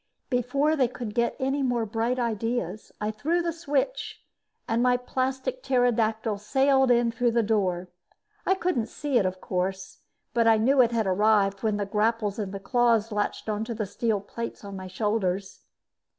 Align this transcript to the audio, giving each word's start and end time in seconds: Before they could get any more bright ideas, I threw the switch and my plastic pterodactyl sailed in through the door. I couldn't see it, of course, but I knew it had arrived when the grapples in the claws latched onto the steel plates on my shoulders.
Before 0.31 0.75
they 0.75 0.87
could 0.87 1.13
get 1.13 1.35
any 1.39 1.61
more 1.61 1.85
bright 1.85 2.17
ideas, 2.17 2.91
I 2.99 3.11
threw 3.11 3.43
the 3.43 3.53
switch 3.53 4.25
and 4.67 4.81
my 4.81 4.97
plastic 4.97 5.61
pterodactyl 5.61 6.39
sailed 6.39 6.89
in 6.89 7.11
through 7.11 7.33
the 7.33 7.43
door. 7.43 7.87
I 8.43 8.55
couldn't 8.55 8.87
see 8.87 9.19
it, 9.19 9.27
of 9.27 9.39
course, 9.39 9.99
but 10.33 10.47
I 10.47 10.57
knew 10.57 10.81
it 10.81 10.91
had 10.91 11.05
arrived 11.05 11.61
when 11.61 11.77
the 11.77 11.85
grapples 11.85 12.39
in 12.39 12.49
the 12.49 12.59
claws 12.59 13.11
latched 13.11 13.47
onto 13.47 13.75
the 13.75 13.85
steel 13.85 14.19
plates 14.21 14.63
on 14.65 14.75
my 14.75 14.87
shoulders. 14.87 15.65